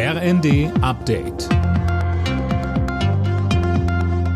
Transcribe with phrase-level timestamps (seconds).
[0.00, 1.48] RND Update.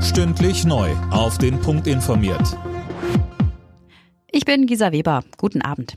[0.03, 0.91] Stündlich neu.
[1.13, 2.59] Auf den Punkt informiert.
[4.33, 5.23] Ich bin Gisa Weber.
[5.37, 5.95] Guten Abend.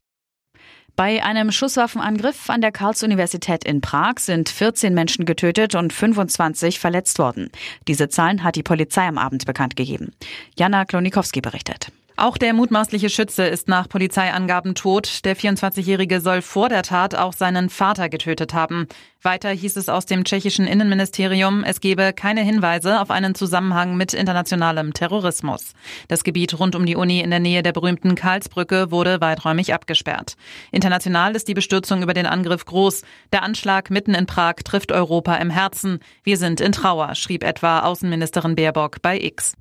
[0.95, 7.17] Bei einem Schusswaffenangriff an der Karls-Universität in Prag sind 14 Menschen getötet und 25 verletzt
[7.17, 7.49] worden.
[7.87, 10.13] Diese Zahlen hat die Polizei am Abend bekannt gegeben.
[10.55, 11.91] Jana Klonikowski berichtet.
[12.17, 15.25] Auch der mutmaßliche Schütze ist nach Polizeiangaben tot.
[15.25, 18.87] Der 24-Jährige soll vor der Tat auch seinen Vater getötet haben.
[19.21, 24.13] Weiter hieß es aus dem tschechischen Innenministerium, es gebe keine Hinweise auf einen Zusammenhang mit
[24.13, 25.73] internationalem Terrorismus.
[26.07, 30.37] Das Gebiet rund um die Uni in der Nähe der berühmten Karlsbrücke wurde weiträumig abgesperrt.
[30.71, 33.01] International ist die Bestürzung über den Angriff groß.
[33.33, 35.99] Der Anschlag mitten in Prag trifft Europa im Herzen.
[36.23, 39.53] Wir sind in Trauer, schrieb etwa Außenministerin Baerbock bei X.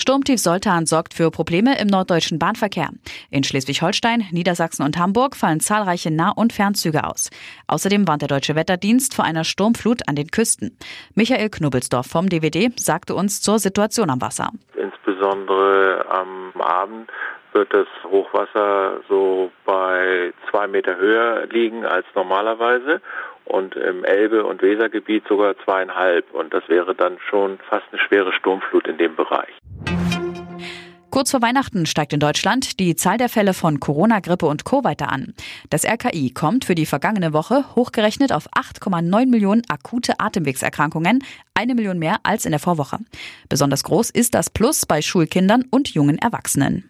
[0.00, 2.90] Sturmtief Soltan sorgt für Probleme im norddeutschen Bahnverkehr.
[3.32, 7.30] In Schleswig-Holstein, Niedersachsen und Hamburg fallen zahlreiche Nah- und Fernzüge aus.
[7.66, 10.78] Außerdem warnt der Deutsche Wetterdienst vor einer Sturmflut an den Küsten.
[11.16, 14.50] Michael Knubbelsdorf vom DWD sagte uns zur Situation am Wasser.
[14.76, 17.10] Insbesondere am Abend
[17.52, 23.00] wird das Hochwasser so bei zwei Meter höher liegen als normalerweise
[23.46, 26.32] und im Elbe- und Wesergebiet sogar zweieinhalb.
[26.32, 29.57] Und das wäre dann schon fast eine schwere Sturmflut in dem Bereich.
[31.18, 34.84] Kurz vor Weihnachten steigt in Deutschland die Zahl der Fälle von Corona, Grippe und Co.
[34.84, 35.34] weiter an.
[35.68, 41.24] Das RKI kommt für die vergangene Woche hochgerechnet auf 8,9 Millionen akute Atemwegserkrankungen,
[41.54, 42.98] eine Million mehr als in der Vorwoche.
[43.48, 46.87] Besonders groß ist das Plus bei Schulkindern und jungen Erwachsenen.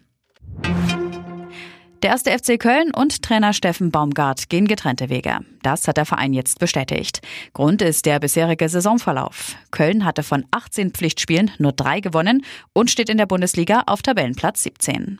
[2.01, 5.39] Der erste FC Köln und Trainer Steffen Baumgart gehen getrennte Wege.
[5.63, 7.19] Das hat der Verein jetzt bestätigt.
[7.53, 9.55] Grund ist der bisherige Saisonverlauf.
[9.71, 14.63] Köln hatte von 18 Pflichtspielen nur drei gewonnen und steht in der Bundesliga auf Tabellenplatz
[14.63, 15.19] 17.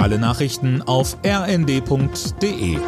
[0.00, 2.78] Alle Nachrichten auf rnd.de